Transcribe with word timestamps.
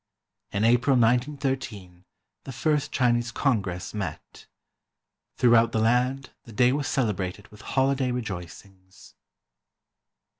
In 0.51 0.63
April 0.63 0.95
1 0.95 1.01
913, 1.01 2.05
the 2.45 2.51
first 2.51 2.91
Chinese 2.91 3.31
Congress 3.31 3.93
met. 3.93 4.47
Throughout 5.37 5.73
the 5.73 5.79
land 5.79 6.31
the 6.43 6.51
day 6.51 6.71
was 6.73 6.87
celebrated 6.87 7.47
with 7.49 7.61
holiday 7.61 8.09
rejoicings. 8.09 9.13